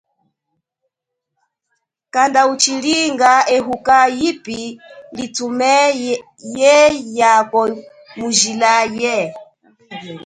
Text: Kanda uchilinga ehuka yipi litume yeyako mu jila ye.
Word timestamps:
Kanda 2.13 2.41
uchilinga 2.53 3.31
ehuka 3.55 3.97
yipi 4.19 4.59
litume 5.17 5.73
yeyako 6.59 7.61
mu 8.17 8.27
jila 8.39 8.75
ye. 9.01 9.17